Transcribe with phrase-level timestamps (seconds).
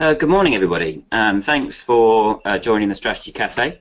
[0.00, 1.04] Uh, good morning, everybody.
[1.12, 3.78] Um, thanks for uh, joining the Strategy Cafe.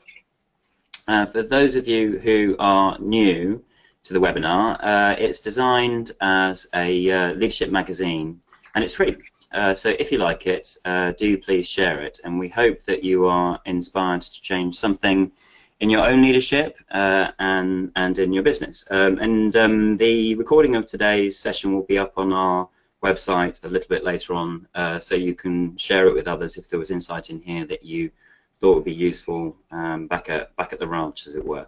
[1.07, 3.63] Uh, for those of you who are new
[4.03, 8.39] to the webinar, uh, it's designed as a uh, leadership magazine
[8.75, 9.17] and it's free.
[9.53, 10.77] Uh, so if you like it,
[11.17, 12.19] do please share it.
[12.23, 15.31] And we hope that you are inspired to change something
[15.79, 18.85] in your own leadership and, and in your business.
[18.91, 22.69] Um, and um, the recording of today's session will be up on our
[23.03, 26.69] website a little bit later on uh, so you can share it with others if
[26.69, 28.11] there was insight in here that you
[28.59, 31.67] thought would be useful um, back at back at the ranch as it were.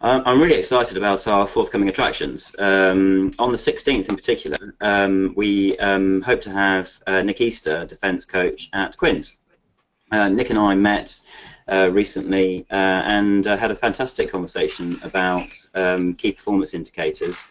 [0.00, 2.56] Um, I'm really excited about our forthcoming attractions.
[2.58, 7.86] Um, on the 16th in particular, um, we um, hope to have uh, Nick Easter,
[7.86, 9.38] defence coach at Quins.
[10.10, 11.20] Uh, Nick and I met
[11.68, 15.48] uh, recently uh, and uh, had a fantastic conversation about
[16.18, 17.46] key performance indicators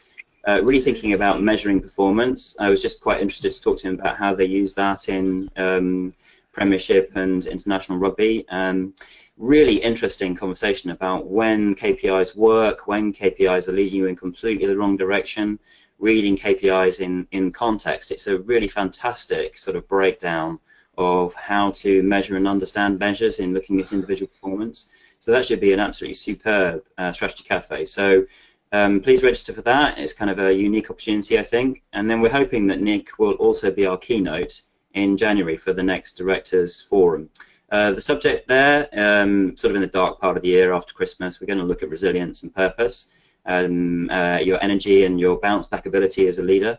[0.48, 2.56] uh, really thinking about measuring performance.
[2.60, 5.50] I was just quite interested to talk to him about how they use that in
[5.58, 6.14] um,
[6.52, 8.46] Premiership and international rugby.
[8.50, 8.94] Um,
[9.38, 14.78] really interesting conversation about when KPIs work, when KPIs are leading you in completely the
[14.78, 15.60] wrong direction,
[16.00, 18.12] reading KPIs in, in context.
[18.12, 20.60] It's a really fantastic sort of breakdown
[20.98, 24.90] of how to measure and understand measures in looking at individual performance.
[25.20, 27.86] So that should be an absolutely superb uh, strategy cafe.
[27.86, 28.26] So
[28.72, 29.98] um, please register for that.
[29.98, 31.84] It's kind of a unique opportunity, I think.
[31.94, 34.62] And then we're hoping that Nick will also be our keynote
[34.94, 37.30] in January for the next Directors Forum.
[37.72, 40.94] Uh, the subject there, um, sort of in the dark part of the year after
[40.94, 43.14] Christmas, we're going to look at resilience and purpose,
[43.46, 46.78] um, uh, your energy and your bounce back ability as a leader.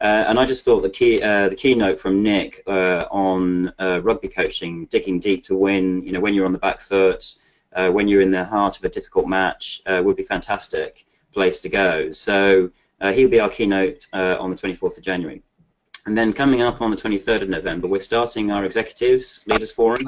[0.00, 4.00] Uh, and I just thought the key, uh, the keynote from Nick uh, on uh,
[4.02, 7.34] rugby coaching, digging deep to win, you know, when you're on the back foot,
[7.76, 12.12] when you're in the heart of a difficult match, would be fantastic place to go.
[12.12, 15.42] So uh, he'll be our keynote uh, on the 24th of January.
[16.06, 20.04] And then coming up on the 23rd of November, we're starting our Executives Leaders Forum.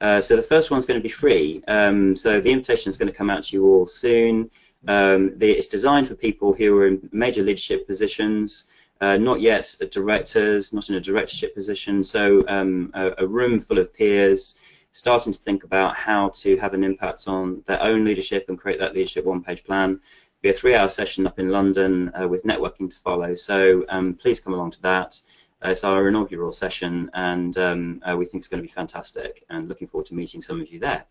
[0.00, 1.62] Uh, so the first one's going to be free.
[1.68, 4.50] Um, so the invitation is going to come out to you all soon.
[4.88, 8.68] Um, the, it's designed for people who are in major leadership positions,
[9.00, 12.02] uh, not yet directors, not in a directorship position.
[12.02, 14.58] So um, a, a, room full of peers
[14.92, 18.78] starting to think about how to have an impact on their own leadership and create
[18.78, 20.00] that leadership one-page plan
[20.46, 23.34] be a three-hour session up in London uh, with networking to follow.
[23.34, 25.20] So um, please come along to that.
[25.60, 29.44] Uh, it's our inaugural session, and um, uh, we think it's going to be fantastic.
[29.50, 31.04] And looking forward to meeting some of you there.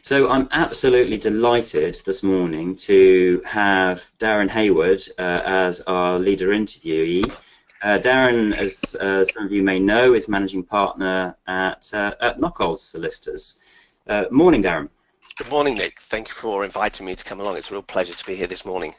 [0.00, 7.30] So I'm absolutely delighted this morning to have Darren Hayward uh, as our leader interviewee.
[7.82, 12.78] Uh, Darren, as uh, some of you may know, is managing partner at, at Knockolds
[12.78, 13.58] Solicitors.
[14.30, 14.88] morning, Darren.
[15.38, 16.00] Good morning, Nick.
[16.00, 17.56] Thank you for inviting me to come along.
[17.56, 18.96] It's a real pleasure to be here this morning.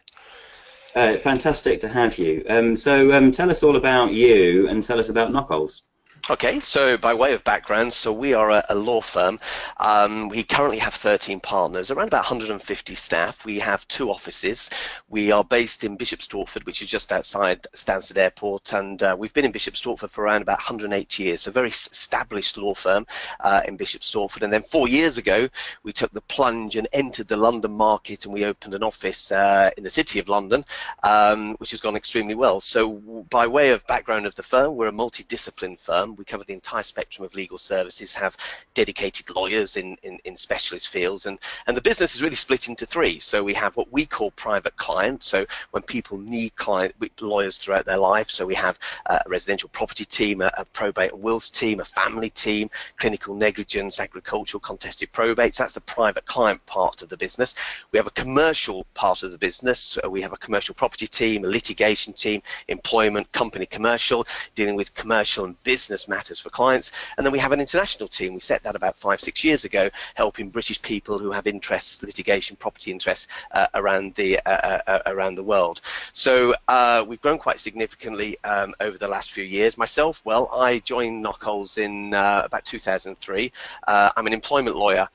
[0.95, 2.45] Uh, fantastic to have you.
[2.49, 5.81] Um, so um, tell us all about you and tell us about Knockolds.
[6.27, 9.39] Okay, so by way of background, so we are a, a law firm.
[9.77, 13.45] Um, we currently have 13 partners, around about 150 staff.
[13.45, 14.69] We have two offices.
[15.07, 19.33] We are based in Bishop Stortford, which is just outside Stansted Airport, and uh, we've
[19.33, 21.41] been in Bishop Stortford for around about 108 years.
[21.41, 23.07] So, a very established law firm
[23.39, 24.43] uh, in Bishop Stortford.
[24.43, 25.47] And then four years ago,
[25.83, 29.71] we took the plunge and entered the London market, and we opened an office uh,
[29.77, 30.63] in the City of London,
[31.03, 32.59] um, which has gone extremely well.
[32.59, 36.08] So, by way of background of the firm, we're a multidiscipline firm.
[36.17, 38.37] We cover the entire spectrum of legal services, have
[38.73, 42.85] dedicated lawyers in, in, in specialist fields, and, and the business is really split into
[42.85, 43.19] three.
[43.19, 47.85] So we have what we call private clients, so when people need client lawyers throughout
[47.85, 48.29] their life.
[48.29, 52.29] So we have a residential property team, a, a probate and wills team, a family
[52.29, 55.57] team, clinical negligence, agricultural contested probates.
[55.57, 57.55] That's the private client part of the business.
[57.91, 59.79] We have a commercial part of the business.
[59.79, 64.93] So we have a commercial property team, a litigation team, employment, company commercial, dealing with
[64.93, 66.91] commercial and business business matters for clients.
[67.17, 68.33] And then we have an international team.
[68.33, 72.55] We set that about five, six years ago, helping British people who have interests, litigation,
[72.55, 75.81] property interests uh, around the uh, uh, uh around the world.
[76.13, 79.77] So uh, we've grown quite significantly um, over the last few years.
[79.77, 83.51] Myself, well, I joined Knockolds in about 2003.
[83.87, 85.07] I'm an employment lawyer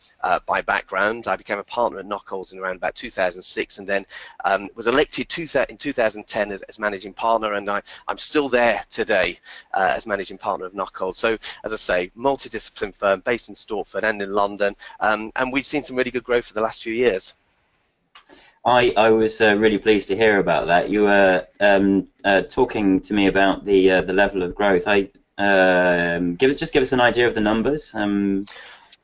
[0.47, 1.27] by background.
[1.29, 4.07] I became a partner at Knockolds in around about 2006, and then
[4.45, 5.33] um, was elected
[5.69, 9.39] in 2010 as, as, managing partner, and I, am still there today
[9.75, 11.17] as managing partner of Knockolds.
[11.17, 15.67] So, as I say, multidiscipline firm based in Stortford and in London, um, and we've
[15.67, 17.35] seen some really good growth for the last few years.
[18.65, 20.89] I, I was uh, really pleased to hear about that.
[20.89, 24.85] You were um, uh, talking to me about the uh, the level of growth.
[24.87, 27.95] I um, give us just give us an idea of the numbers.
[27.95, 28.47] Um,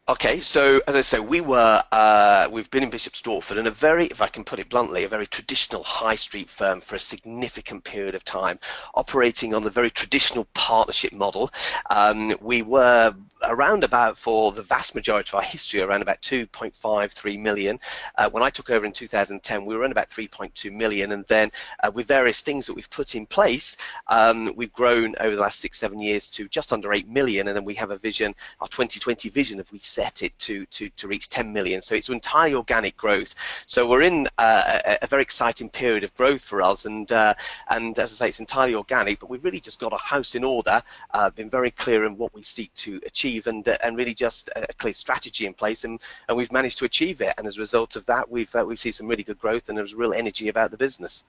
[0.09, 3.71] Okay, so as I say, we were uh, we've been in Bishop Stortford and a
[3.71, 6.99] very, if I can put it bluntly, a very traditional high street firm for a
[6.99, 8.59] significant period of time,
[8.97, 11.51] operating on the very traditional partnership model.
[11.91, 13.15] Um, we were
[13.51, 17.79] around about for the vast majority of our history, around about 2.53 million.
[18.17, 21.51] Uh, when I took over in 2010, we were around about 3.2 million, and then
[21.83, 23.77] uh, with various things that we've put in place,
[24.07, 27.57] um, we've grown over the last six, seven years to just under 8 million, and
[27.57, 31.09] then we have a vision, our 2020 vision, if we set it to to, to
[31.09, 31.83] reach 10 million.
[31.83, 33.35] So it's entirely organic growth.
[33.67, 37.35] So we're in uh, a, a, very exciting period of growth for us, and uh,
[37.69, 39.19] and as I say, it's entirely organic.
[39.19, 40.83] But we've really just got a house in order,
[41.15, 44.51] uh, been very clear in what we seek to achieve, and uh, and really just
[44.57, 47.35] a clear strategy in place, and, and we've managed to achieve it.
[47.39, 49.79] And as a result of that, we've uh, we've seen some really good growth, and
[49.79, 51.25] there's real energy about the business.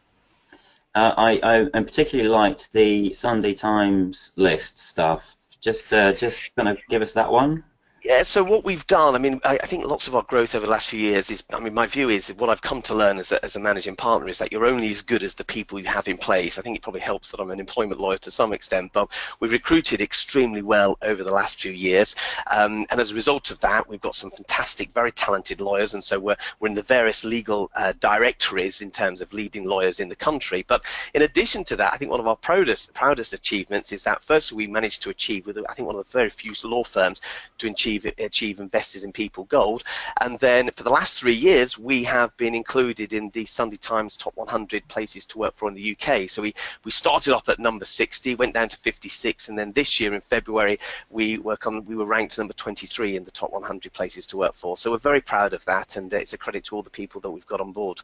[0.94, 5.36] Uh, I, I particularly liked the Sunday Times list stuff.
[5.62, 7.63] Just uh, just of give us that one.
[8.03, 10.65] Yeah, so what we've done, I mean, I, I, think lots of our growth over
[10.65, 13.19] the last few years is, I mean, my view is what I've come to learn
[13.19, 15.80] as a, as a managing partner is that you're only as good as the people
[15.80, 16.57] you have in place.
[16.57, 19.07] I think it probably helps that I'm an employment lawyer to some extent, but
[19.39, 22.15] we've recruited extremely well over the last few years.
[22.50, 25.94] Um, and as a result of that, we've got some fantastic, very talented lawyers.
[25.94, 30.00] And so we're, we're in the various legal uh, directories in terms of leading lawyers
[30.00, 30.65] in the country.
[30.68, 30.83] But
[31.13, 34.54] in addition to that, I think one of our proudest, proudest achievements is that first
[34.54, 37.21] we managed to achieve with, I think, one of the very few law firms
[37.59, 39.84] to achieve achieve achieve investors in people gold.
[40.22, 44.18] And then for the last three years we have been included in the Sunday Times
[44.18, 46.54] top 100 places to work for in the UK so we
[46.84, 50.22] we started off at number 60 went down to 56 and then this year in
[50.22, 50.80] February
[51.10, 54.78] we were we were ranked number 23 in the top 100 places to work for.
[54.78, 57.32] So we're very proud of that and it's a credit to all the people that
[57.32, 58.02] we've got on board.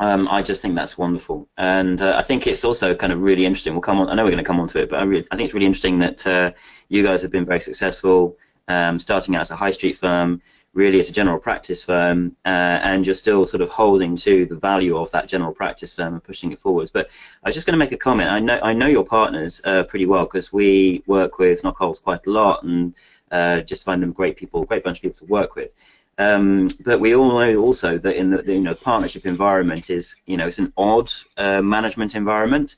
[0.00, 3.44] Um, I just think that's wonderful, and uh, I think it's also kind of really
[3.44, 3.72] interesting.
[3.72, 4.08] We'll come on.
[4.08, 5.54] I know we're going to come on to it, but I, really, I think it's
[5.54, 6.52] really interesting that uh,
[6.88, 8.36] you guys have been very successful
[8.68, 10.40] um, starting out as a high street firm,
[10.74, 14.54] really as a general practice firm, uh, and you're still sort of holding to the
[14.54, 16.90] value of that general practice firm and pushing it forwards.
[16.90, 17.08] But
[17.42, 18.30] I was just going to make a comment.
[18.30, 22.26] I know I know your partners uh, pretty well because we work with Knockolds quite
[22.26, 22.94] a lot, and
[23.30, 25.74] uh, just find them great people, great bunch of people to work with.
[26.18, 30.20] Um, but we all know also that in the, the, you know partnership environment is
[30.26, 32.76] you know it's an odd uh, management environment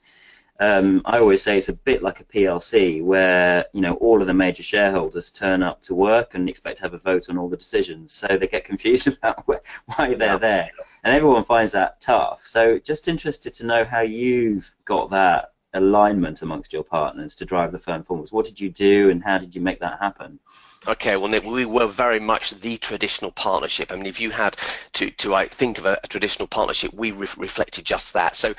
[0.61, 4.27] um, I always say it's a bit like a PLC where you know all of
[4.27, 7.49] the major shareholders turn up to work and expect to have a vote on all
[7.49, 10.71] the decisions, so they get confused about why they're there,
[11.03, 12.47] and everyone finds that tough.
[12.47, 17.73] So just interested to know how you've got that alignment amongst your partners to drive
[17.73, 18.33] the firm forwards.
[18.33, 20.39] What did you do, and how did you make that happen?
[20.89, 23.93] Okay, well, we were very much the traditional partnership.
[23.93, 24.57] I mean, if you had
[24.95, 28.35] to, to I think of a, a traditional partnership, we re reflected just that.
[28.35, 28.55] So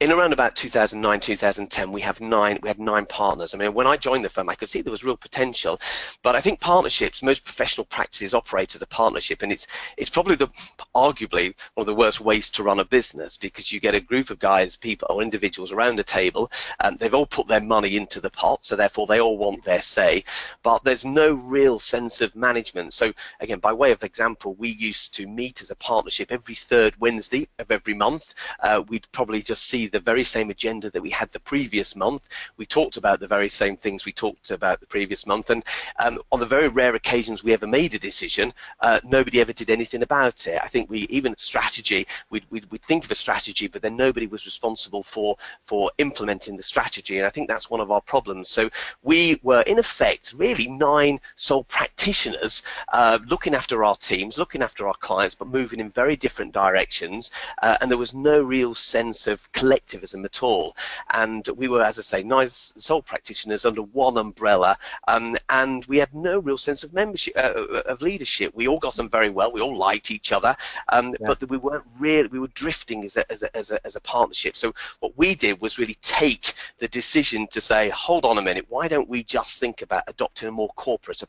[0.00, 3.86] in around about 2009 2010 we have nine we had nine partners i mean when
[3.86, 5.78] i joined the firm i could see there was real potential
[6.24, 10.34] but i think partnerships most professional practices operate as a partnership and it's it's probably
[10.34, 10.48] the
[10.96, 14.30] arguably one of the worst ways to run a business because you get a group
[14.30, 16.50] of guys people or individuals around a table
[16.80, 19.80] and they've all put their money into the pot so therefore they all want their
[19.80, 20.24] say
[20.64, 25.14] but there's no real sense of management so again by way of example we used
[25.14, 29.64] to meet as a partnership every third wednesday of every month uh, we'd probably just
[29.64, 32.28] see the very same agenda that we had the previous month.
[32.56, 35.64] We talked about the very same things we talked about the previous month, and
[35.98, 39.70] um, on the very rare occasions we ever made a decision, uh, nobody ever did
[39.70, 40.60] anything about it.
[40.62, 44.26] I think we even strategy, we'd, we'd, we'd think of a strategy, but then nobody
[44.26, 48.48] was responsible for for implementing the strategy, and I think that's one of our problems.
[48.48, 48.70] So
[49.02, 54.86] we were in effect really nine sole practitioners uh, looking after our teams, looking after
[54.88, 57.30] our clients, but moving in very different directions,
[57.62, 60.76] uh, and there was no real sense of collectivism at all.
[61.12, 64.76] And we were, as I say, nice sole practitioners under one umbrella,
[65.06, 68.52] um, and we had no real sense of membership, uh, uh, of leadership.
[68.54, 69.52] We all got on very well.
[69.52, 70.56] We all liked each other,
[70.88, 71.26] um, yeah.
[71.26, 72.28] but we weren't really.
[72.28, 74.56] We were drifting as a, as a, as a as a partnership.
[74.56, 78.66] So what we did was really take the decision to say, hold on a minute,
[78.68, 81.27] why don't we just think about adopting a more corporate approach?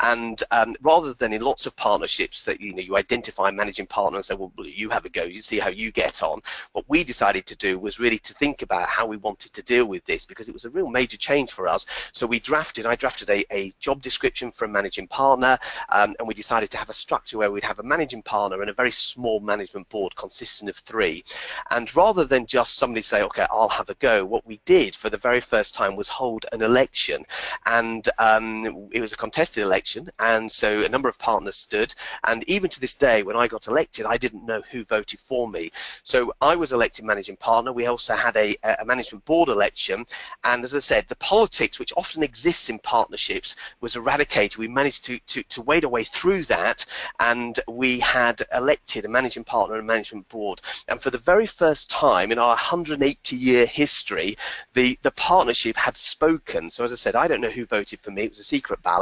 [0.00, 4.18] And um, rather than in lots of partnerships that you know you identify managing partner
[4.18, 6.40] and say, well, you have a go, you see how you get on.
[6.72, 9.62] What we decided decided to do was really to think about how we wanted to
[9.62, 11.86] deal with this because it was a real major change for us.
[12.12, 15.58] So we drafted, I drafted a, a job description for a managing partner,
[15.90, 18.70] um, and we decided to have a structure where we'd have a managing partner and
[18.70, 21.24] a very small management board consisting of three.
[21.70, 25.10] And rather than just somebody say, okay, I'll have a go, what we did for
[25.10, 27.24] the very first time was hold an election.
[27.66, 31.94] And um, it was a contested election, and so a number of partners stood.
[32.24, 35.48] And even to this day, when I got elected, I didn't know who voted for
[35.48, 35.70] me.
[36.02, 37.72] So I was elected managing managing partner.
[37.72, 40.06] We also had a, a management board election.
[40.44, 44.58] And as I said, the politics, which often exists in partnerships, was eradicated.
[44.58, 46.84] We managed to, to, to wade our way through that.
[47.20, 50.60] And we had elected a managing partner and a management board.
[50.88, 54.36] And for the very first time in our 180 year history,
[54.74, 56.70] the, the partnership had spoken.
[56.70, 58.22] So as I said, I don't know who voted for me.
[58.22, 58.95] It was a secret ballot.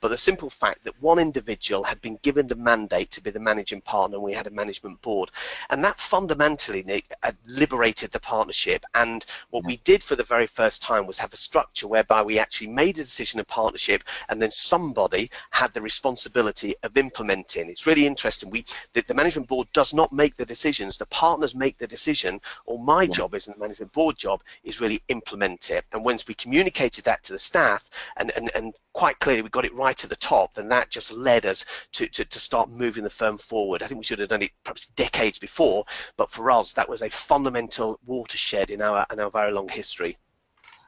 [0.00, 3.40] But the simple fact that one individual had been given the mandate to be the
[3.40, 5.30] managing partner and we had a management board.
[5.70, 8.84] And that fundamentally, Nick, uh, liberated the partnership.
[8.94, 12.38] And what we did for the very first time was have a structure whereby we
[12.38, 17.68] actually made a decision of partnership and then somebody had the responsibility of implementing.
[17.68, 18.50] It's really interesting.
[18.50, 20.96] We the, the management board does not make the decisions.
[20.96, 22.40] The partners make the decision.
[22.66, 23.12] Or my yeah.
[23.12, 25.84] job is, and the management board job is really implement it.
[25.92, 29.64] And once we communicated that to the staff and, and, and quite clearly we got
[29.64, 33.04] it right at the top, then that just led us to, to, to start moving
[33.04, 33.82] the firm forward.
[33.82, 35.84] I think we should have done it perhaps decades before,
[36.16, 40.18] but for us that was a fundamental watershed in our in our very long history.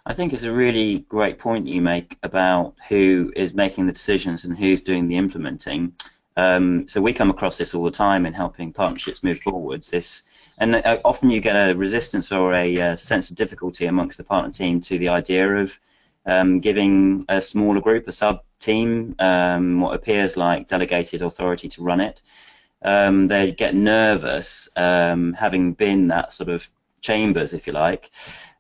[0.04, 4.44] I think it's a really great point you make about who is making the decisions
[4.44, 5.94] and who's doing the implementing.
[6.36, 9.90] Um, so we come across this all the time in helping partnerships move forwards.
[9.90, 10.24] This
[10.58, 14.24] and uh, often you get a resistance or a uh, sense of difficulty amongst the
[14.24, 15.78] partner team to the idea of
[16.26, 21.82] um, giving a smaller group, a sub team, um, what appears like delegated authority to
[21.82, 22.22] run it.
[22.82, 26.68] Um, they get nervous, um, having been that sort of
[27.00, 28.10] chambers, if you like,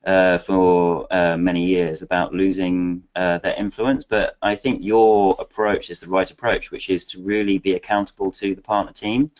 [0.04, 4.04] uh, for uh, many years about losing uh, their influence.
[4.04, 8.30] But I think your approach is the right approach, which is to really be accountable
[8.32, 9.30] to the partner team,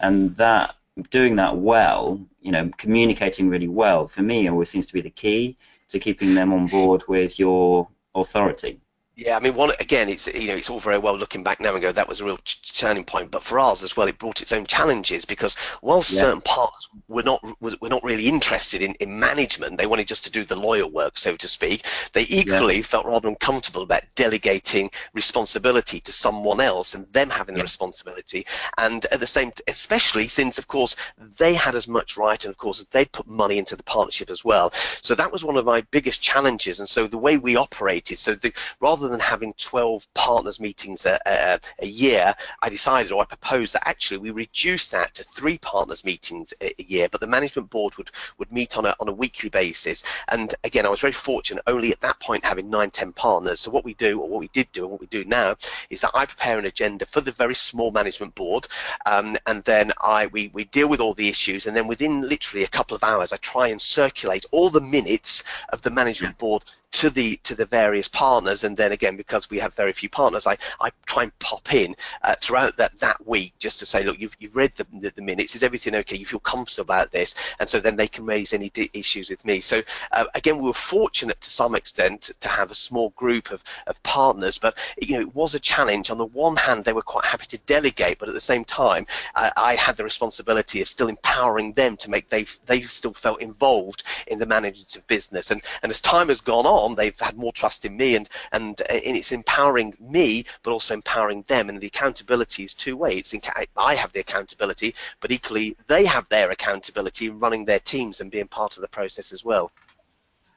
[0.00, 0.76] and that
[1.10, 5.10] doing that well, you know, communicating really well, for me always seems to be the
[5.10, 5.56] key
[5.92, 8.80] to keeping them on board with your authority.
[9.24, 11.72] Yeah, I mean, one again, it's you know, it's all very well looking back now
[11.74, 12.38] and go that was a real
[12.74, 16.02] turning point, but for us as well, it brought its own challenges because while yeah.
[16.02, 20.30] certain parts were not were not really interested in, in management, they wanted just to
[20.30, 21.84] do the lawyer work, so to speak.
[22.14, 22.82] They equally yeah.
[22.82, 27.60] felt rather uncomfortable about delegating responsibility to someone else and them having yeah.
[27.60, 28.44] the responsibility,
[28.78, 30.96] and at the same, especially since of course
[31.38, 34.44] they had as much right, and of course they'd put money into the partnership as
[34.44, 34.70] well.
[34.72, 38.34] So that was one of my biggest challenges, and so the way we operated, so
[38.34, 43.22] the rather rather than having 12 partners meetings a, a, a, year, I decided or
[43.22, 47.20] I proposed that actually we reduce that to three partners meetings a, a, year, but
[47.20, 50.02] the management board would, would meet on a, on a weekly basis.
[50.28, 53.60] And again, I was very fortunate only at that point having nine, 10 partners.
[53.60, 55.56] So what we do, or what we did do, and what we do now,
[55.90, 58.66] is that I prepare an agenda for the very small management board,
[59.06, 62.64] um, and then I we, we deal with all the issues, and then within literally
[62.64, 66.64] a couple of hours, I try and circulate all the minutes of the management board
[66.92, 70.46] to the to the various partners and then again because we have very few partners
[70.46, 74.20] I, I try and pop in uh, throughout that that week just to say look
[74.20, 75.54] you've, you've read the, the, the, minutes.
[75.54, 76.16] Is everything okay?
[76.16, 77.34] You feel comfortable about this?
[77.58, 79.60] And so then they can raise any issues with me.
[79.60, 79.82] So
[80.12, 84.02] uh, again we were fortunate to some extent to have a small group of, of
[84.02, 86.10] partners but you know it was a challenge.
[86.10, 89.06] On the one hand they were quite happy to delegate but at the same time
[89.34, 93.40] uh, I had the responsibility of still empowering them to make they they still felt
[93.40, 95.50] involved in the management of business.
[95.50, 98.28] And and as time has gone on on, they've had more trust in me, and
[98.52, 101.68] and, uh, and it's empowering me, but also empowering them.
[101.68, 103.34] And the accountability is two ways.
[103.76, 108.30] I have the accountability, but equally they have their accountability in running their teams and
[108.30, 109.70] being part of the process as well.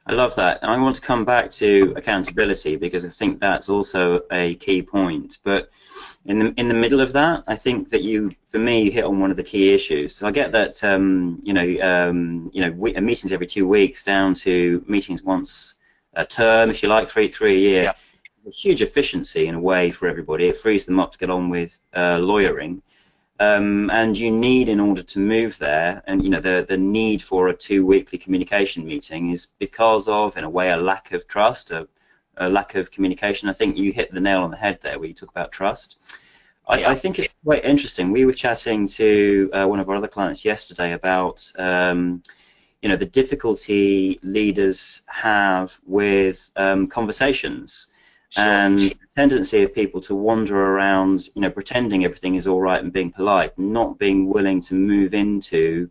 [0.07, 0.59] I love that.
[0.61, 4.83] And I want to come back to accountability because I think that's also a key
[4.83, 5.39] point.
[5.43, 5.71] But
[6.25, 9.03] in the in the middle of that, I think that you, for me, you hit
[9.03, 10.13] on one of the key issues.
[10.13, 14.03] So I get that um, you know um, you know we, meetings every two weeks
[14.03, 15.75] down to meetings once
[16.15, 17.83] a term, if you like, three three a year.
[17.83, 17.97] Yep.
[18.47, 20.47] a huge efficiency in a way for everybody.
[20.47, 22.81] It frees them up to get on with uh, lawyering.
[23.39, 27.21] Um, and you need, in order to move there, and you know the the need
[27.21, 31.27] for a two weekly communication meeting is because of, in a way, a lack of
[31.27, 31.87] trust, a,
[32.37, 33.49] a lack of communication.
[33.49, 35.99] I think you hit the nail on the head there, where you talk about trust.
[36.67, 36.89] I, yeah.
[36.89, 38.11] I think it's quite interesting.
[38.11, 41.51] We were chatting to uh, one of our other clients yesterday about.
[41.57, 42.23] Um,
[42.81, 47.89] you know the difficulty leaders have with um, conversations.
[48.31, 48.43] Sure.
[48.43, 52.83] and the tendency of people to wander around you know pretending everything is all right
[52.83, 55.89] and being polite not being willing to move into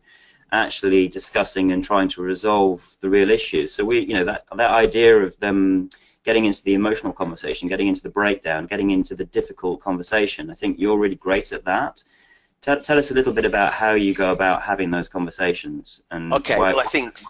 [0.52, 3.72] actually discussing and trying to resolve the real issues.
[3.72, 5.88] So we you know that that idea of them
[6.24, 10.54] getting into the emotional conversation getting into the breakdown getting into the difficult conversation i
[10.54, 12.02] think you're really great at that
[12.64, 16.00] Tell, tell us a little bit about how you go about having those conversations.
[16.11, 17.21] And okay, why, well, I think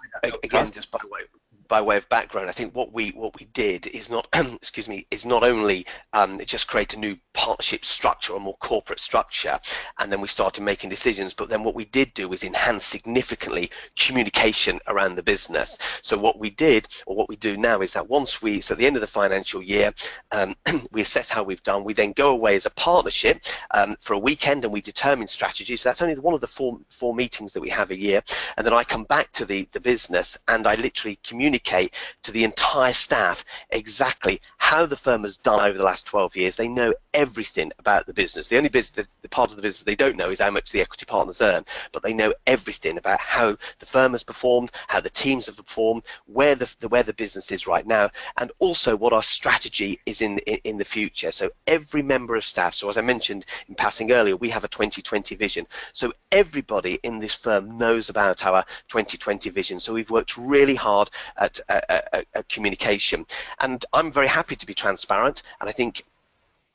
[0.45, 1.23] again, just by way
[1.67, 5.09] by way of background, I think what we what we did is not excuse me
[5.11, 9.61] is not only um, just create a new partnership structure, a more corporate structure,
[9.99, 11.35] and then we started making decisions.
[11.35, 15.79] But then what we did do was enhance significantly communication around the business.
[16.00, 18.79] So what we did, or what we do now, is that once we, so at
[18.79, 19.93] the end of the financial year,
[20.33, 20.55] um,
[20.93, 21.85] we assess how we've done.
[21.85, 25.76] We then go away as a partnership um, for a weekend and we determine strategy.
[25.76, 28.23] So that's only one of the four four meetings that we have a year,
[28.57, 32.45] and then I come back to the the business and I literally communicate to the
[32.45, 36.57] entire staff exactly how the firm has done over the last 12 years.
[36.57, 38.49] They know everything about the business.
[38.49, 40.71] The only business, the, the part of the business they don't know is how much
[40.71, 45.00] the equity partners earn, but they know everything about how the firm has performed, how
[45.00, 48.95] the teams have performed, where the, the where the business is right now, and also
[48.95, 51.33] what our strategy is in, in, in the future.
[51.33, 52.75] So every member of staff.
[52.75, 55.66] So as I mentioned in passing earlier, we have a 2020 vision.
[55.95, 59.81] So everybody in this firm knows about our 2020 vision.
[59.81, 63.25] So we've worked really hard at, at, at, at communication,
[63.61, 65.43] and I'm very happy to be transparent.
[65.61, 66.04] And I think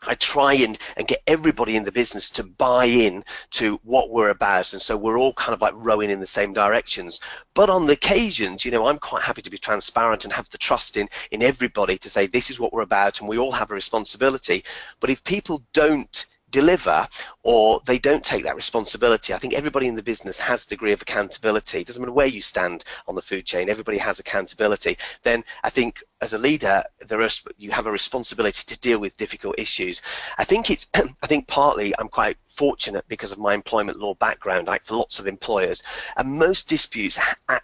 [0.07, 4.29] I try and, and get everybody in the business to buy in to what we're
[4.29, 4.73] about.
[4.73, 7.19] And so we're all kind of like rowing in the same directions.
[7.53, 10.57] But on the occasions, you know, I'm quite happy to be transparent and have the
[10.57, 13.71] trust in, in everybody to say this is what we're about and we all have
[13.71, 14.63] a responsibility.
[14.99, 17.07] But if people don't deliver
[17.43, 19.33] or they don't take that responsibility.
[19.33, 21.81] I think everybody in the business has a degree of accountability.
[21.81, 24.97] It doesn't matter where you stand on the food chain, everybody has accountability.
[25.23, 29.17] Then I think as a leader, there is, you have a responsibility to deal with
[29.17, 30.01] difficult issues.
[30.37, 30.87] I think it's,
[31.23, 35.17] I think partly I'm quite fortunate because of my employment law background, like for lots
[35.17, 35.81] of employers,
[36.17, 37.17] and most disputes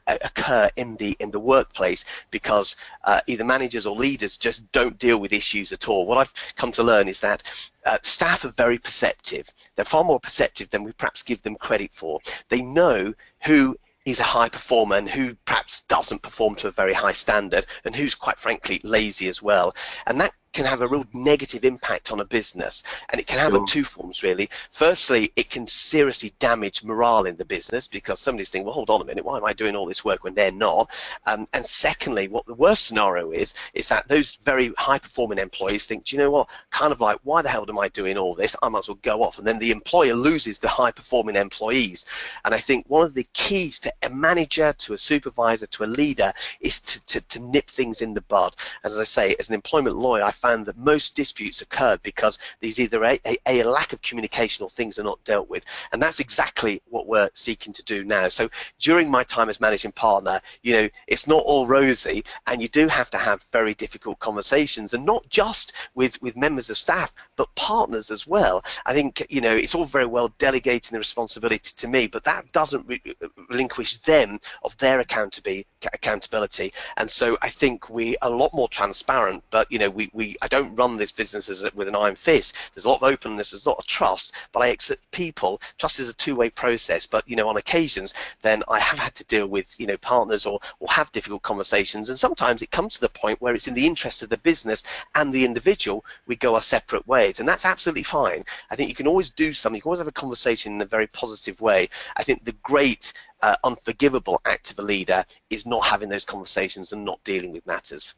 [0.08, 5.18] occur in the in the workplace because uh, either managers or leaders just don't deal
[5.18, 6.06] with issues at all.
[6.06, 7.44] What I've come to learn is that
[7.86, 9.50] uh, staff are very perceptive.
[9.76, 12.20] They're far more perceptive than we perhaps give them credit for.
[12.50, 13.14] They know
[13.44, 17.66] who is a high performer and who perhaps doesn't perform to a very high standard
[17.84, 19.76] and who's quite frankly lazy as well.
[20.06, 23.52] And that can have a real negative impact on a business and it can have
[23.52, 23.68] sure.
[23.68, 24.50] two forms really.
[24.72, 29.02] Firstly it can seriously damage morale in the business because somebody's thinking well hold on
[29.02, 30.90] a minute why am i doing all this work when they're not?
[31.26, 35.86] Um, and secondly what the worst scenario is is that those very high performing employees
[35.86, 36.48] think do you know what?
[36.72, 38.56] Kind of like why the hell am i doing all this?
[38.64, 39.38] I might as well go off.
[39.38, 42.06] And then the employer loses the high performing employees.
[42.46, 45.86] And i think one of the keys to a manager to a supervisor to a
[46.02, 46.32] leader
[46.62, 48.56] is to, to, to nip things in the bud.
[48.84, 52.38] And as i say as an employment lawyer i found that most disputes occurred because
[52.62, 55.64] there's either a, a, a, lack of communication or things are not dealt with.
[55.92, 58.28] And that's exactly what we're seeking to do now.
[58.30, 62.68] So during my time as managing partner, you know, it's not all rosy and you
[62.68, 67.14] do have to have very difficult conversations and not just with, with members of staff,
[67.36, 68.64] but partners as well.
[68.86, 72.52] I think, you know, it's all very well delegating the responsibility to me, but that
[72.52, 76.74] doesn't re uh, relinquish them of their accountability accountability.
[76.98, 80.36] And so I think we are a lot more transparent, but you know, we, we
[80.42, 82.56] I don't run this business as with an iron fist.
[82.74, 85.62] There's a lot of openness, there's a lot of trust, but I accept people.
[85.78, 89.26] Trust is a two-way process, but you know, on occasions, then I have had to
[89.26, 93.02] deal with you know partners or or have difficult conversations, and sometimes it comes to
[93.02, 94.84] the point where it's in the interest of the business
[95.16, 98.44] and the individual we go our separate ways, and that's absolutely fine.
[98.72, 99.78] I think you can always do something.
[99.78, 101.90] You can always have a conversation in a very positive way.
[102.18, 103.14] I think the great
[103.46, 107.66] uh, unforgivable act of a leader is not having those conversations and not dealing with
[107.68, 108.16] matters.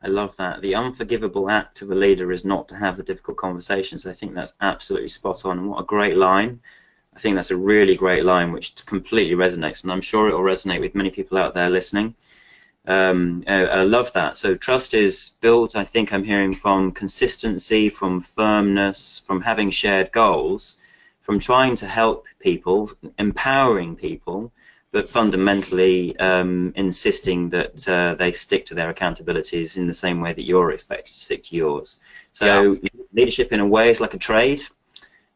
[0.00, 0.60] I love that.
[0.60, 4.06] The unforgivable act of a leader is not to have the difficult conversations.
[4.06, 5.58] I think that's absolutely spot on.
[5.58, 6.60] And what a great line.
[7.16, 9.82] I think that's a really great line which completely resonates.
[9.82, 12.14] And I'm sure it will resonate with many people out there listening.
[12.86, 14.36] Um, I, I love that.
[14.36, 20.12] So trust is built, I think I'm hearing, from consistency, from firmness, from having shared
[20.12, 20.76] goals,
[21.24, 24.52] from trying to help people, empowering people,
[24.92, 30.34] but fundamentally um, insisting that uh, they stick to their accountabilities in the same way
[30.34, 31.98] that you're expected to stick to yours.
[32.32, 32.88] So yeah.
[33.14, 34.62] leadership, in a way, is like a trade.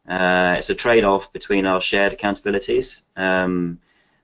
[0.07, 3.79] Uh, it's a trade-off between our shared accountabilities, um,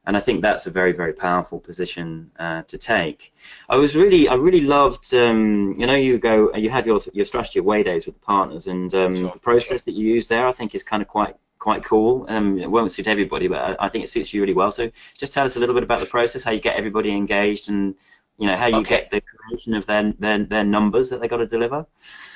[0.05, 3.33] and I think that's a very, very powerful position uh, to take.
[3.69, 7.25] I was really, I really loved, um, you know, you go, you have your your
[7.25, 9.85] strategy away days with the partners, and um, sure, the process sure.
[9.85, 12.27] that you use there, I think, is kind of quite quite cool.
[12.29, 14.69] Um, it won't suit everybody, but I, I, think it suits you really well.
[14.69, 17.69] So just tell us a little bit about the process, how you get everybody engaged,
[17.69, 17.95] and
[18.37, 18.97] you know how you okay.
[18.97, 21.87] get the creation of their, their their numbers that they got to deliver.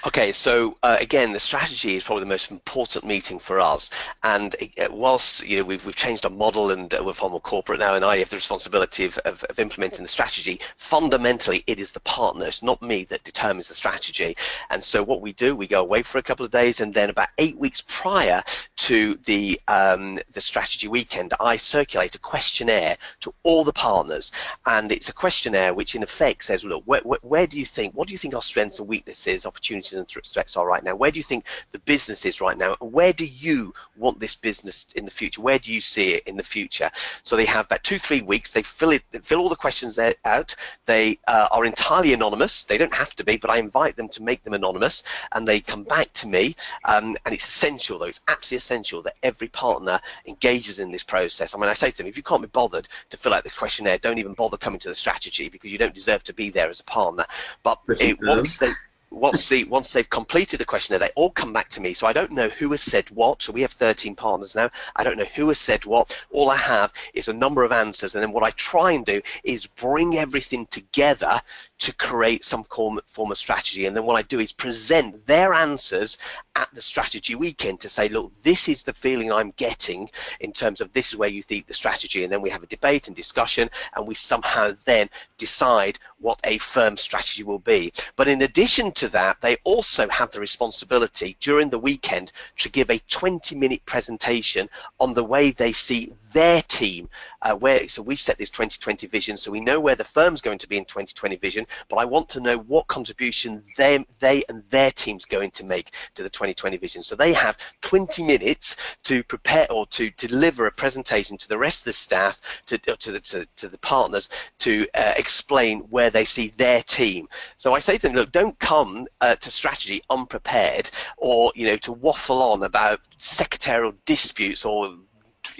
[0.08, 3.90] Okay, so uh, again, the strategy is probably the most important meeting for us.
[4.24, 7.42] And uh, whilst you know we've, we've changed our model and uh, we're far more
[7.42, 10.62] corporate now, and I have the responsibility of, of, of, implementing the strategy.
[10.78, 14.38] Fundamentally, it is the partners, not me, that determines the strategy.
[14.70, 17.10] And so what we do, we go away for a couple of days, and then
[17.10, 18.42] about eight weeks prior
[18.78, 24.32] to the um, the strategy weekend, I circulate a questionnaire to all the partners,
[24.66, 27.66] and it's a questionnaire which which in effect says, look, where, where, where, do you
[27.66, 30.96] think, what do you think our strengths and weaknesses, opportunities and threats are right now?
[30.96, 32.76] Where do you think the business is right now?
[32.80, 35.42] Where do you want this business in the future?
[35.42, 36.90] Where do you see it in the future?
[37.24, 38.52] So they have about two, three weeks.
[38.52, 40.56] They fill it, they fill all the questions out.
[40.86, 42.64] They uh, are entirely anonymous.
[42.64, 45.60] They don't have to be, but I invite them to make them anonymous, and they
[45.60, 46.56] come back to me.
[46.86, 48.06] Um, and it's essential, though.
[48.06, 51.54] It's absolutely essential that every partner engages in this process.
[51.54, 53.50] I mean, I say to them, if you can't be bothered to fill out the
[53.50, 56.70] questionnaire, don't even bother coming to the strategy because you don't deserve to be there
[56.70, 57.26] as a partner.
[57.64, 58.72] But it, once they
[59.12, 61.94] once the once they've completed the questionnaire, they all come back to me.
[61.94, 63.42] So I don't know who has said what.
[63.42, 64.70] So we have 13 partners now.
[64.96, 66.20] I don't know who has said what.
[66.32, 69.22] All I have is a number of answers, and then what I try and do
[69.44, 71.42] is bring everything together
[71.80, 73.86] to create some form, form of strategy.
[73.86, 76.18] And then what I do is present their answers
[76.56, 80.10] at the strategy weekend to say, look, this is the feeling I'm getting
[80.42, 82.24] in terms of this is where you think the strategy.
[82.24, 86.58] And then we have a debate and discussion, and we somehow then decide what a
[86.58, 87.94] firm strategy will be.
[88.18, 92.90] But in addition to that, they also have the responsibility during the weekend to give
[92.90, 97.10] a 20 minute presentation on the way they see their team.
[97.42, 100.58] Uh, where so we've set this 2020 vision, so we know where the firm's going
[100.58, 101.66] to be in 2020 vision.
[101.88, 105.92] But I want to know what contribution they they and their team's going to make
[106.16, 107.04] to the 2020 vision.
[107.04, 111.82] So they have 20 minutes to prepare or to deliver a presentation to the rest
[111.82, 116.26] of the staff, to to the to, to the partners, to uh, explain where they
[116.26, 117.28] see their team.
[117.58, 121.78] So I say to them, look, don't come uh, to strategy unprepared, or you know,
[121.78, 124.96] to waffle on about secretarial disputes or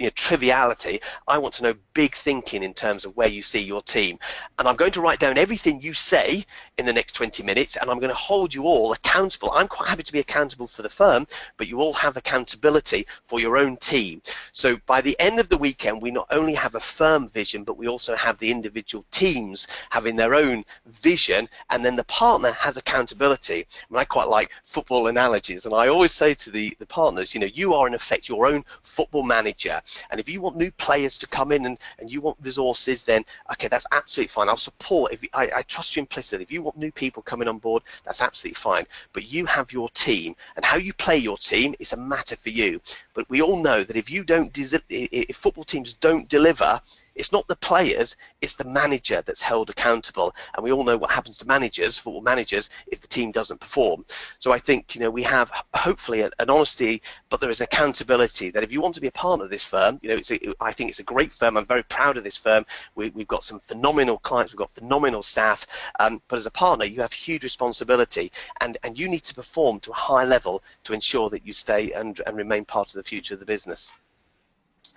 [0.00, 0.98] you know, triviality.
[1.28, 4.18] I want to know big thinking in terms of where you see your team.
[4.58, 6.46] And I'm going to write down everything you say
[6.78, 9.50] in the next 20 minutes, and I'm going to hold you all accountable.
[9.52, 11.26] I'm quite happy to be accountable for the firm,
[11.58, 14.22] but you all have accountability for your own team.
[14.52, 17.76] So by the end of the weekend, we not only have a firm vision, but
[17.76, 22.78] we also have the individual teams having their own vision, and then the partner has
[22.78, 23.66] accountability.
[23.66, 27.34] I, mean, I quite like football analogies, and I always say to the, the partners,
[27.34, 29.82] you know, you are in effect your own football manager.
[30.10, 33.24] And if you want new players to come in and, and you want resources, then
[33.52, 34.48] okay, that's absolutely fine.
[34.48, 35.12] I'll support.
[35.12, 36.42] If I, I trust you implicitly.
[36.42, 38.86] If you want new people coming on board, that's absolutely fine.
[39.12, 42.50] But you have your team, and how you play your team is a matter for
[42.50, 42.80] you.
[43.14, 44.56] But we all know that if you don't,
[44.88, 46.80] if football teams don't deliver,
[47.14, 50.34] it's not the players, it's the manager that's held accountable.
[50.54, 54.04] And we all know what happens to managers, football managers, if the team doesn't perform.
[54.38, 58.62] So I think, you know, we have hopefully an, honesty, but there is accountability that
[58.62, 60.72] if you want to be a partner of this firm, you know, it's a, I
[60.72, 61.56] think it's a great firm.
[61.56, 62.64] I'm very proud of this firm.
[62.94, 65.66] We, have got some phenomenal clients, we've got phenomenal staff.
[65.98, 69.80] Um, but as a partner, you have huge responsibility and, and you need to perform
[69.80, 73.02] to a high level to ensure that you stay and, and remain part of the
[73.02, 73.92] future of the business.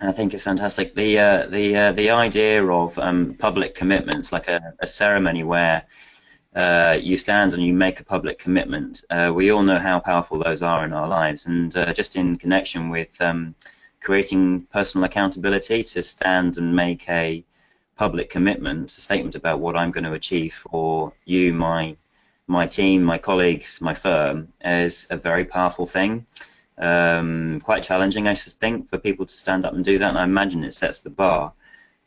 [0.04, 0.94] I think it's fantastic.
[0.94, 5.86] The uh, the uh, the idea of um, public commitments, like a, a ceremony where
[6.54, 9.04] uh, you stand and you make a public commitment.
[9.10, 12.36] Uh, we all know how powerful those are in our lives, and uh, just in
[12.36, 13.54] connection with um,
[14.00, 17.44] creating personal accountability to stand and make a
[17.96, 21.96] public commitment, a statement about what I'm going to achieve for you, my
[22.46, 26.26] my team, my colleagues, my firm, is a very powerful thing
[26.78, 30.10] um, quite challenging, I think, for people to stand up and do that.
[30.10, 31.52] And I imagine it sets the bar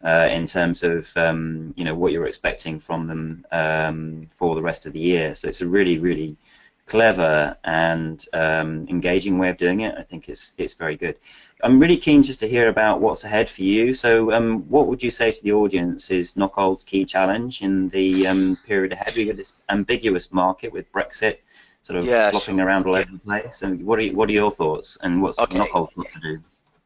[0.03, 4.61] uh, in terms of um, you know what you're expecting from them um, for the
[4.61, 5.35] rest of the year.
[5.35, 6.37] So it's a really, really
[6.85, 9.95] clever and um, engaging way of doing it.
[9.97, 11.17] I think it's it's very good.
[11.63, 13.93] I'm really keen just to hear about what's ahead for you.
[13.93, 18.27] So, um, what would you say to the audience is Knockolds' key challenge in the
[18.27, 19.15] um, period ahead?
[19.15, 21.37] We have this ambiguous market with Brexit
[21.87, 22.65] sort of yeah, flopping sure.
[22.65, 23.61] around all over the place.
[23.61, 24.97] And what are you, what are your thoughts?
[25.03, 25.59] And what's okay.
[25.59, 26.39] Knockolds got to do?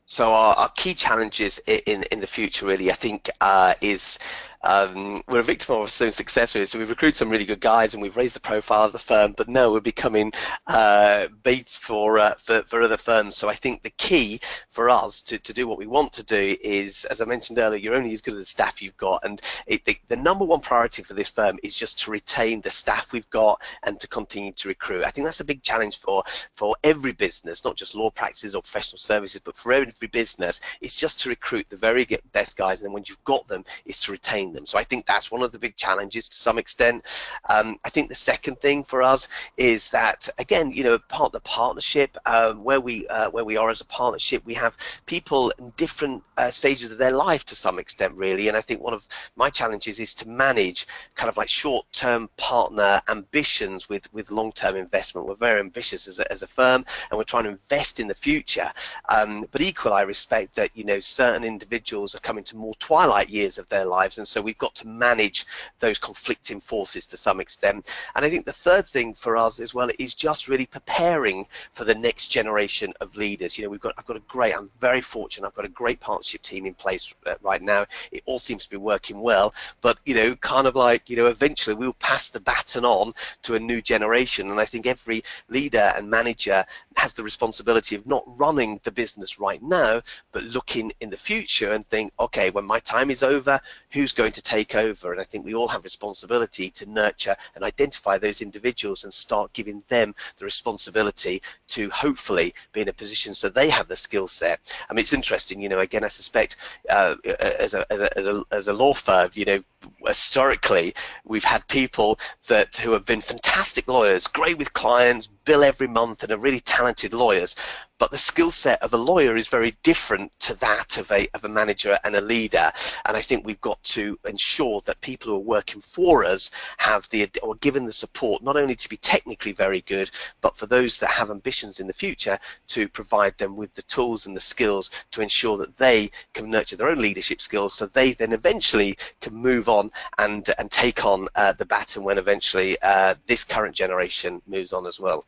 [0.06, 4.20] So our, our, key challenges in in the future really, I think, uh, is
[4.64, 6.52] um, we're a victim of our own success.
[6.52, 9.34] So we've recruited some really good guys and we've raised the profile of the firm,
[9.36, 10.32] but no, we're becoming
[10.68, 13.36] uh, bait for, uh, for, for other firms.
[13.36, 16.58] So I think the key for us to, to do what we want to do
[16.62, 19.42] is, as I mentioned earlier, you're only as good as the staff you've got, and
[19.68, 23.14] it, the, the number one priority for this firm is just to retain the staff
[23.14, 25.04] we've got and to continue to recruit.
[25.06, 26.24] I think that's a big challenge for
[26.56, 30.60] for every business, not just law practices or professional services, but for every business.
[30.82, 34.04] It's just to recruit the very best guys, and then once you've got them, it's
[34.06, 34.66] to retain them.
[34.66, 37.06] So I think that's one of the big challenges to some extent.
[37.50, 41.32] Um, I think the second thing for us is that again, you know, part of
[41.34, 45.52] the partnership um, where we uh, where we are as a partnership, we have people
[45.60, 48.48] in different uh, stages of their life to some extent, really.
[48.48, 53.02] And I think one of my challenges is to manage kind of like short-term partner
[53.10, 55.28] ambitions with with long-term investment.
[55.28, 58.16] We're very ambitious as a, as a firm, and we're trying to invest in the
[58.16, 58.72] future.
[59.10, 63.30] Um, but equally, I respect that you know certain individuals are coming to more twilight
[63.30, 65.46] years of their lives, and so We've got to manage
[65.80, 67.88] those conflicting forces to some extent.
[68.16, 71.86] And I think the third thing for us as well is just really preparing for
[71.86, 73.58] the next generation of leaders.
[73.58, 75.48] You know, we've got I've got a great, I'm very fortunate.
[75.48, 77.86] I've got a great partnership team in place uh, right now.
[78.12, 81.28] It all seems to be working well, but you know, kind of like you know,
[81.28, 84.52] eventually we'll pass the baton on to a new generation.
[84.52, 86.66] And I think every leader and manager
[87.02, 90.00] has the responsibility of not running the business right now,
[90.32, 93.60] but looking in the future and think, okay, when my time is over,
[93.92, 95.12] who's going to take over?
[95.12, 99.52] And I think we all have responsibility to nurture and identify those individuals and start
[99.54, 104.28] giving them the responsibility to hopefully be in a position so they have the skill
[104.28, 104.60] set.
[104.88, 108.28] I mean, it's interesting, you know, again, I suspect uh, as, a, as, a, as,
[108.28, 109.64] a, as a law firm, you know,
[110.06, 110.94] historically
[111.26, 116.22] we've had people that who have been fantastic lawyers great with clients bill every month
[116.22, 117.56] and are really talented lawyers
[117.98, 121.46] but the skill set of a lawyer is very different to that of a, of
[121.46, 122.72] a manager and a leader
[123.06, 127.08] and i think we've got to ensure that people who are working for us have
[127.10, 130.10] the or given the support not only to be technically very good
[130.42, 134.26] but for those that have ambitions in the future to provide them with the tools
[134.26, 138.14] and the skills to ensure that they can nurture their own leadership skills so they
[138.14, 143.14] then eventually can move on and and take on uh, the baton when eventually uh,
[143.28, 145.26] this current generation moves on as well.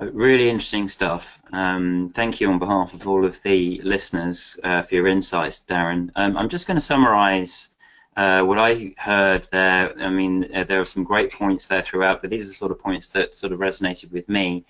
[0.00, 1.42] Uh, really interesting stuff.
[1.52, 6.10] Um, thank you on behalf of all of the listeners uh, for your insights, Darren.
[6.14, 7.70] Um, I'm just going to summarize
[8.16, 9.92] uh, what I heard there.
[10.00, 12.70] I mean, uh, there are some great points there throughout, but these are the sort
[12.70, 14.64] of points that sort of resonated with me.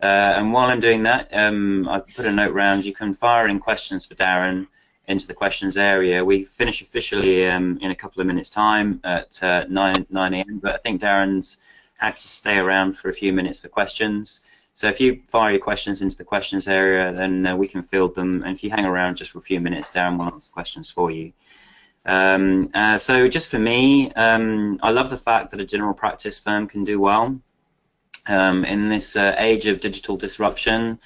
[0.00, 2.84] Uh, and while I'm doing that, um, I put a note round.
[2.84, 4.68] You can fire in questions for Darren
[5.08, 6.24] into the questions area.
[6.24, 10.60] We finish officially um, in a couple of minutes' time at uh, 9, 9 a.m.,
[10.62, 11.58] but I think Darren's
[11.96, 14.42] happy to stay around for a few minutes for questions.
[14.78, 18.14] So if you fire your questions into the questions area, then uh, we can field
[18.14, 18.44] them.
[18.44, 21.10] And if you hang around just for a few minutes, Darren will answer questions for
[21.10, 21.32] you.
[22.06, 26.38] Um, uh, so just for me, um, I love the fact that a general practice
[26.38, 27.40] firm can do well.
[28.28, 31.00] Um, in this uh, age of digital disruption,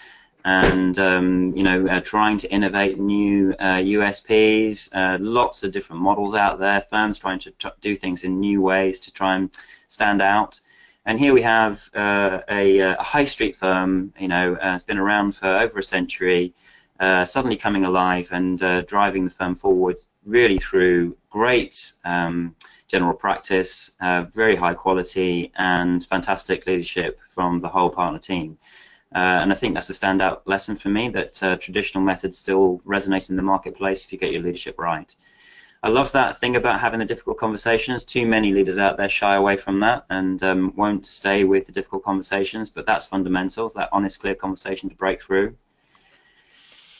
[0.44, 4.94] and um, you know uh, trying to innovate new uh, USPs.
[4.94, 6.82] Uh, lots of different models out there.
[6.82, 9.48] Firms trying to do things in new ways to try and
[9.88, 10.60] stand out.
[11.04, 14.12] And here we have uh, a, uh, a, high street firm.
[14.18, 16.54] You know, uh, it's been around for over a century.
[17.00, 22.54] suddenly coming alive and driving the firm forward really through great um,
[22.86, 23.96] general practice,
[24.32, 28.58] very high quality, and fantastic leadership from the whole partner team.
[29.14, 32.80] Uh, and I think that's a standout lesson for me that uh, traditional methods still
[32.86, 35.14] resonate in the marketplace if you get your leadership right.
[35.84, 38.04] I love that thing about having the difficult conversations.
[38.04, 41.72] Too many leaders out there shy away from that and um, won't stay with the
[41.72, 45.56] difficult conversations, but that's fundamental, that honest, clear conversation to break through.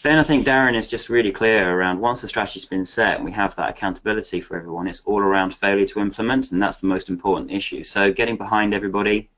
[0.03, 3.25] Then I think Darren is just really clear around once the strategy's been set and
[3.25, 6.89] we have that accountability for everyone, it's all around failure to implement, and that's the
[6.89, 7.85] most important issue.
[7.85, 9.31] So getting behind everybody,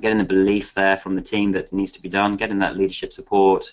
[0.00, 3.12] getting the belief there from the team that needs to be done, getting that leadership
[3.12, 3.72] support,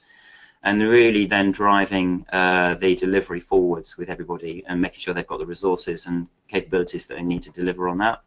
[0.64, 5.40] and really then driving uh, the delivery forwards with everybody and making sure they've got
[5.40, 8.22] the resources and capabilities that they need to deliver on that.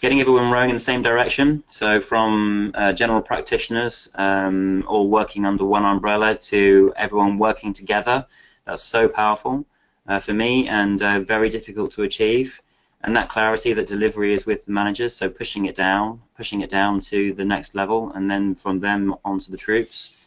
[0.00, 5.44] Getting everyone rowing in the same direction, so from uh, general practitioners um, all working
[5.44, 8.26] under one umbrella to everyone working together.
[8.64, 9.64] That's so powerful
[10.08, 12.60] uh, for me and uh, very difficult to achieve
[13.04, 16.70] and that clarity that delivery is with the managers so pushing it down pushing it
[16.70, 20.21] down to the next level and then from them onto the troops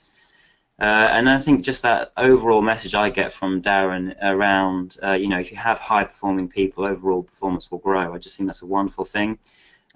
[0.79, 5.29] uh, and I think just that overall message I get from Darren around, uh, you
[5.29, 8.13] know, if you have high performing people, overall performance will grow.
[8.13, 9.39] I just think that's a wonderful thing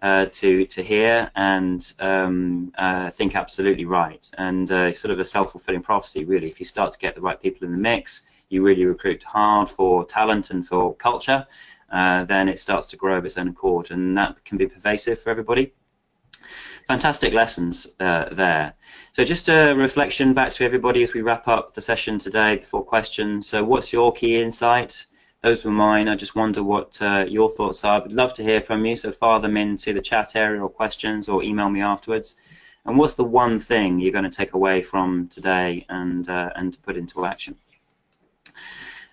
[0.01, 4.29] uh, to to hear and um, uh, think absolutely right.
[4.37, 6.47] And uh, sort of a self fulfilling prophecy, really.
[6.47, 9.69] If you start to get the right people in the mix, you really recruit hard
[9.69, 11.45] for talent and for culture,
[11.91, 15.19] uh, then it starts to grow of its own accord, and that can be pervasive
[15.19, 15.73] for everybody.
[16.89, 18.73] Fantastic lessons uh, there.
[19.11, 22.83] So just a reflection back to everybody as we wrap up the session today before
[22.83, 23.45] questions.
[23.45, 25.05] So what's your key insight?
[25.43, 26.07] Those were mine.
[26.07, 28.01] I just wonder what uh, your thoughts are.
[28.01, 31.29] I'd love to hear from you, so fire them into the chat area or questions
[31.29, 32.37] or email me afterwards.
[32.87, 36.75] And what's the one thing you're going to take away from today and, uh, and
[36.81, 37.55] put into action?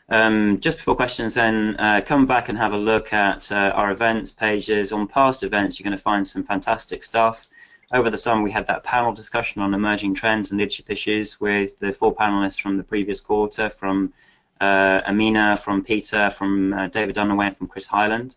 [0.09, 3.91] Um, just before questions, then uh, come back and have a look at uh, our
[3.91, 4.93] events pages.
[4.93, 7.49] On past events, you're going to find some fantastic stuff.
[7.93, 11.79] Over the summer, we had that panel discussion on emerging trends and leadership issues with
[11.79, 14.13] the four panelists from the previous quarter, from
[14.61, 18.35] uh, Amina, from Peter, from uh, David Dunaway, and from Chris Highland.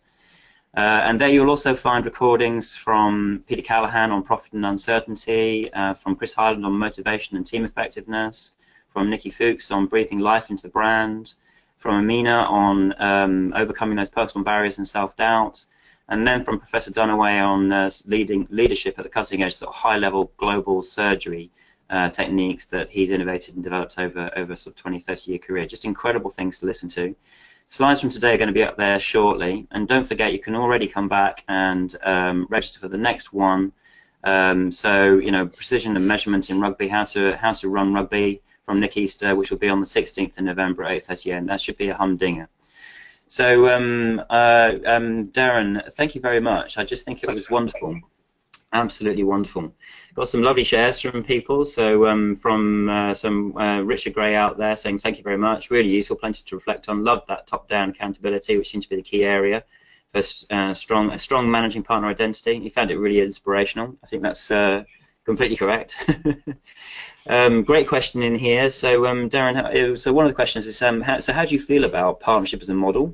[0.77, 5.95] Uh, and there you'll also find recordings from Peter Callahan on profit and uncertainty, uh,
[5.95, 8.53] from Chris Highland on motivation and team effectiveness,
[8.89, 11.33] from Nikki Fuchs on breathing life into the brand,
[11.77, 15.65] from Amina on um, overcoming those personal barriers and self-doubt,
[16.09, 19.75] and then from Professor Dunaway on uh, leading leadership at the cutting edge, sort of
[19.75, 21.51] high-level global surgery
[21.89, 25.65] uh, techniques that he's innovated and developed over over sort of 20, 30 year career.
[25.65, 27.15] Just incredible things to listen to.
[27.69, 30.55] Slides from today are going to be up there shortly, and don't forget you can
[30.55, 33.71] already come back and um, register for the next one.
[34.23, 38.41] Um, so you know precision and measurement in rugby, how to how to run rugby
[38.63, 41.45] from Nick Easter, which will be on the 16th of November at 8:30 a.m.
[41.45, 42.49] That should be a humdinger.
[43.29, 46.79] So um, uh, um, Darren, thank you very much.
[46.79, 48.01] I just think it was wonderful,
[48.73, 49.71] absolutely wonderful.
[50.15, 51.63] Got some lovely shares from people.
[51.63, 55.69] So um, from uh, some uh, Richard Gray out there saying thank you very much,
[55.69, 57.03] really useful, plenty to reflect on.
[57.03, 59.63] Loved that top-down accountability, which seems to be the key area
[60.11, 62.59] for uh, strong a strong managing partner identity.
[62.59, 63.95] He found it really inspirational.
[64.03, 64.83] I think that's uh,
[65.29, 65.95] completely correct.
[67.27, 68.67] um, great question in here.
[68.71, 71.61] So um, Darren, so one of the questions is um, how, so how do you
[71.61, 73.13] feel about partnership as a model?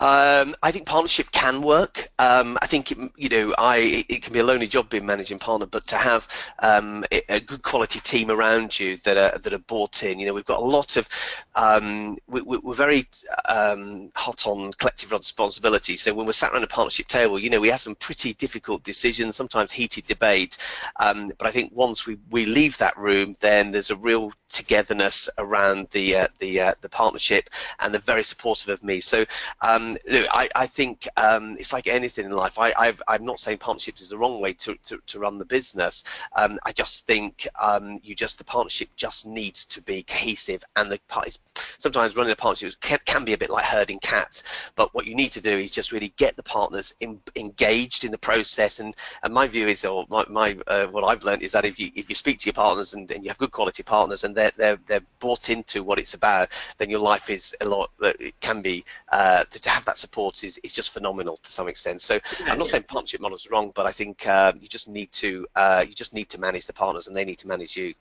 [0.00, 2.10] Um, I think partnership can work.
[2.18, 5.38] Um, I think it, you know, I it can be a lonely job being managing
[5.38, 6.26] partner, but to have
[6.58, 10.18] um, a, good quality team around you that are that are bought in.
[10.18, 11.08] You know, we've got a lot of
[11.54, 13.06] um, we, are very
[13.48, 15.96] um, hot on collective responsibility.
[15.96, 18.82] So when we're sat around a partnership table, you know, we have some pretty difficult
[18.82, 20.58] decisions, sometimes heated debate.
[20.96, 25.30] Um, but I think once we, we leave that room, then there's a real togetherness
[25.38, 28.98] around the uh, the uh, the partnership, and they're very supportive of me.
[28.98, 29.24] So.
[29.84, 32.58] Um, look, I, I think um, it's like anything in life.
[32.58, 35.44] I, i am not saying partnerships is the wrong way to, to, to run the
[35.44, 36.04] business.
[36.36, 40.90] Um, I just think um, you just the partnership just needs to be cohesive, and
[40.90, 40.98] the
[41.78, 44.42] sometimes running a partnership can, can, be a bit like herding cats.
[44.74, 48.10] But what you need to do is just really get the partners in, engaged in
[48.10, 48.80] the process.
[48.80, 51.78] And, and my view is, or my, my uh, what I've learned is that if
[51.78, 54.34] you if you speak to your partners and, and you have good quality partners and
[54.34, 57.90] they're they're they're bought into what it's about, then your life is a lot.
[58.00, 62.00] It can be uh, to have that support is, is just phenomenal to some extent.
[62.02, 65.10] So I'm not saying partnership model is wrong, but I think uh, you just need
[65.12, 67.94] to uh, you just need to manage the partners, and they need to manage you.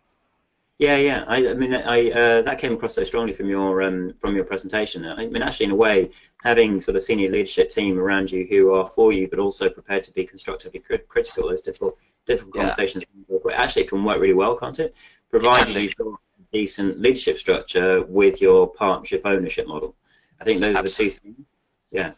[0.80, 1.24] Yeah, yeah.
[1.28, 4.44] I, I mean, I uh, that came across so strongly from your um, from your
[4.44, 5.06] presentation.
[5.06, 6.10] I mean, actually, in a way,
[6.44, 10.04] having sort of senior leadership team around you who are for you, but also prepared
[10.04, 12.62] to be constructively crit critical, those difficult difficult yeah.
[12.64, 13.06] conversations,
[13.54, 14.96] actually can work really well, can't it?
[15.30, 16.18] Provided you've got a
[16.52, 19.96] decent leadership structure with your partnership ownership model.
[20.40, 21.06] I think those Absolutely.
[21.06, 21.53] are the two things.
[21.94, 22.14] Yeah.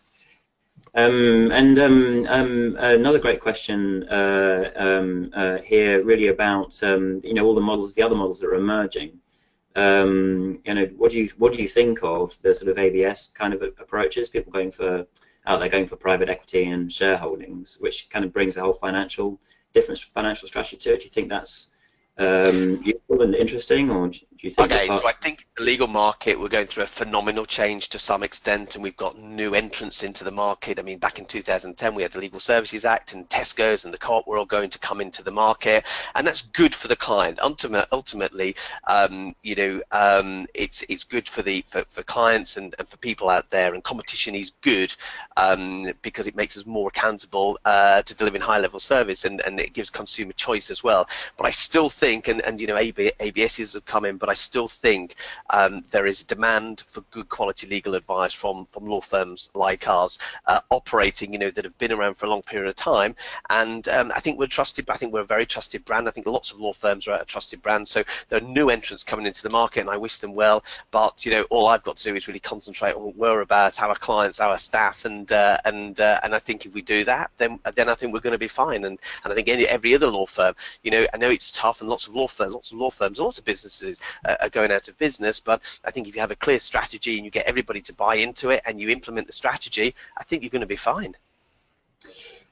[0.96, 7.34] Um, and um, um, another great question uh, um, uh, here, really about um, you
[7.34, 9.20] know all the models, the other models that are emerging.
[9.76, 13.28] Um, you know, what do you what do you think of the sort of ABS
[13.28, 14.30] kind of approaches?
[14.30, 15.06] People going for
[15.46, 19.40] out there going for private equity and shareholdings, which kind of brings a whole financial
[19.74, 21.00] different financial strategy to it.
[21.00, 21.75] Do you think that's
[22.17, 24.71] um, useful and interesting, or do you think?
[24.71, 28.23] Okay, so I think the legal market we're going through a phenomenal change to some
[28.23, 30.80] extent, and we've got new entrants into the market.
[30.80, 33.97] I mean, back in 2010, we had the Legal Services Act, and Tesco's and the
[33.97, 35.84] Co-op were all going to come into the market,
[36.15, 37.38] and that's good for the client.
[37.41, 38.56] Ultimate, ultimately,
[38.88, 42.95] um, you know, um, it's it's good for the for, for clients and, and for
[42.97, 44.95] people out there, and competition is good
[45.36, 49.73] um, because it makes us more accountable uh, to delivering high-level service, and, and it
[49.73, 51.10] gives consumer choice as well.
[51.36, 54.30] But I still think think, and, and you know, AB, ABSs have come in, but
[54.30, 55.15] I still think
[55.50, 60.20] um, there is demand for good quality legal advice from from law firms like ours,
[60.46, 63.15] uh, operating, you know, that have been around for a long period of time.
[63.50, 64.88] And um, I think we're trusted.
[64.88, 66.08] I think we're a very trusted brand.
[66.08, 67.88] I think lots of law firms are a trusted brand.
[67.88, 70.63] So there are new entrants coming into the market, and I wish them well.
[70.91, 73.82] But you know, all I've got to do is really concentrate on what we're about,
[73.82, 77.32] our clients, our staff, and uh, and uh, and I think if we do that,
[77.38, 78.86] then then I think we're going to be fine.
[78.86, 81.82] And and I think any, every other law firm, you know, I know it's tough
[81.82, 84.69] and lots of law firms, lots of law firms, lots of businesses uh, are going
[84.69, 85.39] out of business.
[85.39, 88.15] But I think if you have a clear strategy and you get everybody to buy
[88.15, 91.15] into it and you implement the strategy, I think you're going to be fine.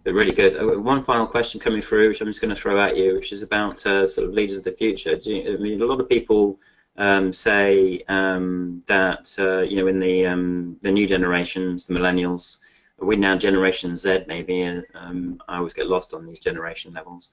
[0.06, 0.56] Really good.
[0.56, 3.34] Uh, one final question coming through, which I'm just going to throw at you, which
[3.34, 5.15] is about uh, sort of leaders of the future.
[5.21, 6.58] You, I mean, a lot of people
[6.95, 12.60] um, say um, that uh, you know in the um, the new generations, the millennials,
[12.97, 14.62] we're now Generation Z maybe.
[14.62, 17.32] And, um, I always get lost on these generation levels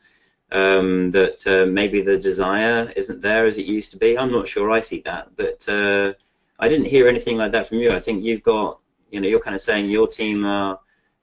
[0.52, 4.18] um, that uh, maybe the desire isn't there as it used to be.
[4.18, 6.12] I'm not sure I see that, but uh,
[6.58, 7.92] I didn't hear anything like that from you.
[7.92, 10.78] I think you've got, you know, you're kind of saying your team are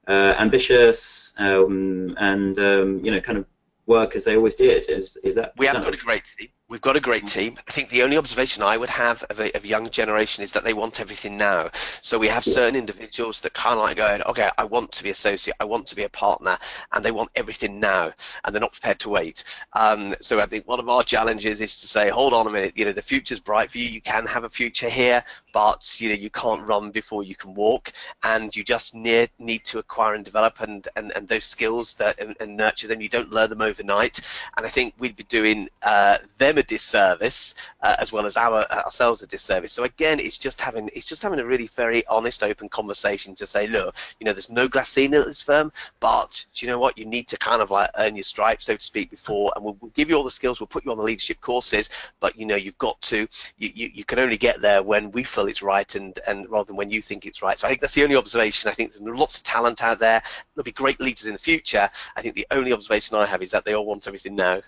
[0.06, 3.46] uh, ambitious um, and, um, you know, kind of
[3.86, 4.88] work as they always did.
[4.88, 5.52] Is, is that?
[5.58, 7.56] We have got a great team We've got a great team.
[7.66, 10.52] I think the only observation I would have of a, of a young generation is
[10.52, 11.70] that they want everything now.
[11.72, 15.08] So we have certain individuals that kind of like going, okay, I want to be
[15.08, 16.58] associate, I want to be a partner,
[16.92, 18.12] and they want everything now,
[18.44, 19.44] and they're not prepared to wait.
[19.72, 22.76] Um, so I think one of our challenges is to say, hold on a minute,
[22.76, 23.88] you know, the future's bright for you.
[23.88, 27.54] You can have a future here, but you know, you can't run before you can
[27.54, 27.92] walk,
[28.24, 32.20] and you just need need to acquire and develop and and, and those skills that
[32.20, 33.00] and, and nurture them.
[33.00, 34.20] You don't learn them overnight,
[34.58, 38.70] and I think we'd be doing uh, them a disservice uh, as well as our
[38.72, 39.72] ourselves a disservice.
[39.72, 43.46] So again, it's just having it's just having a really very honest, open conversation to
[43.46, 46.78] say, look, you know, there's no glass ceiling at this firm, but do you know
[46.78, 46.98] what?
[46.98, 49.76] You need to kind of like earn your stripes, so to speak, before, and we'll,
[49.80, 50.60] we'll give you all the skills.
[50.60, 51.90] We'll put you on the leadership courses,
[52.20, 53.28] but you know, you've got to
[53.58, 56.66] you, you, you can only get there when we feel it's right, and and rather
[56.66, 57.58] than when you think it's right.
[57.58, 58.68] So I think that's the only observation.
[58.68, 60.22] I think there's lots of talent out there.
[60.54, 61.88] There'll be great leaders in the future.
[62.16, 64.60] I think the only observation I have is that they all want everything now.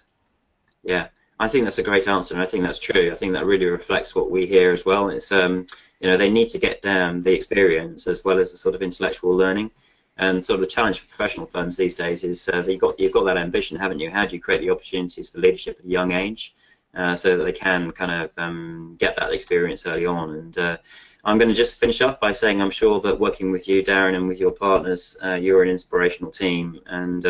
[0.82, 1.08] Yeah,
[1.40, 3.10] I think that's a great answer, and I think that's true.
[3.10, 5.08] I think that really reflects what we hear as well.
[5.08, 5.66] It's um,
[6.00, 8.82] you know, they need to get down the experience as well as the sort of
[8.82, 9.70] intellectual learning.
[10.18, 13.12] And sort of the challenge for professional firms these days is uh, you've got you've
[13.12, 14.10] got that ambition, haven't you?
[14.10, 16.54] How do you create the opportunities for leadership at a young age,
[16.94, 20.34] uh, so that they can kind of um, get that experience early on?
[20.34, 20.76] And uh,
[21.24, 24.14] I'm going to just finish off by saying I'm sure that working with you, Darren,
[24.14, 27.24] and with your partners, uh, you're an inspirational team, and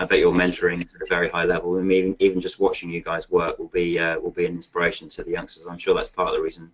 [0.00, 2.88] I bet your mentoring is at a very high level, and even even just watching
[2.88, 5.66] you guys work will be uh, will be an inspiration to the youngsters.
[5.66, 6.72] I'm sure that's part of the reason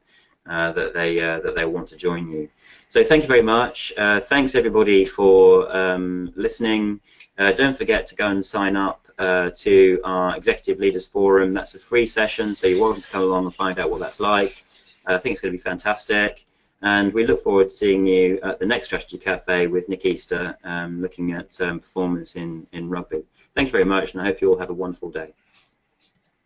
[0.48, 2.48] uh, that they uh, that they want to join you.
[2.88, 3.92] So thank you very much.
[3.98, 7.00] Uh, thanks everybody for um, listening.
[7.36, 11.52] Uh, don't forget to go and sign up to our Executive Leaders Forum.
[11.52, 14.20] That's a free session, so you're welcome to come along and find out what that's
[14.20, 14.62] like.
[15.06, 16.46] I think it's going to be fantastic.
[16.82, 20.56] And we look forward to seeing you at the next Strategy Cafe with Nick Easter,
[20.62, 23.22] um, looking at um, performance in, in rugby.
[23.54, 25.32] Thank you very much, and I hope you all have a wonderful day.